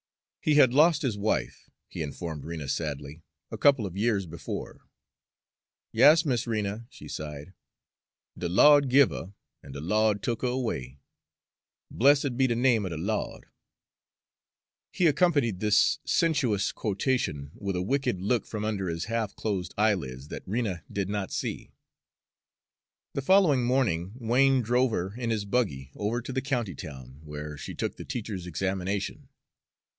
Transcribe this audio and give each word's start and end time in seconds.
He 0.39 0.55
had 0.55 0.73
lost 0.73 1.03
his 1.03 1.15
wife, 1.19 1.69
he 1.87 2.01
informed 2.01 2.43
Rena 2.43 2.67
sadly, 2.67 3.21
a 3.51 3.57
couple 3.59 3.85
of 3.85 3.95
years 3.95 4.25
before. 4.25 4.87
"Yas, 5.91 6.25
Miss 6.25 6.47
Rena," 6.47 6.87
she 6.89 7.07
sighed, 7.07 7.53
"de 8.35 8.49
Lawd 8.49 8.89
give 8.89 9.11
her, 9.11 9.35
an' 9.61 9.73
de 9.73 9.79
Lawd 9.79 10.23
tuck 10.23 10.41
her 10.41 10.47
away. 10.47 10.99
Blessed 11.91 12.37
be 12.37 12.47
de 12.47 12.55
name 12.55 12.87
er 12.87 12.89
de 12.89 12.97
Lawd." 12.97 13.45
He 14.91 15.05
accompanied 15.05 15.59
this 15.59 15.99
sententious 16.03 16.71
quotation 16.71 17.51
with 17.53 17.75
a 17.75 17.83
wicked 17.83 18.19
look 18.19 18.47
from 18.47 18.65
under 18.65 18.89
his 18.89 19.05
half 19.05 19.35
closed 19.35 19.75
eyelids 19.77 20.29
that 20.29 20.41
Rena 20.47 20.83
did 20.91 21.09
not 21.09 21.31
see. 21.31 21.73
The 23.13 23.21
following 23.21 23.63
morning 23.63 24.13
Wain 24.15 24.63
drove 24.63 24.89
her 24.89 25.13
in 25.13 25.29
his 25.29 25.45
buggy 25.45 25.91
over 25.93 26.19
to 26.23 26.33
the 26.33 26.41
county 26.41 26.73
town, 26.73 27.21
where 27.23 27.55
she 27.55 27.75
took 27.75 27.97
the 27.97 28.05
teacher's 28.05 28.47
examination. 28.47 29.27